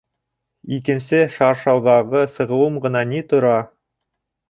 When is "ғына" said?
2.87-3.07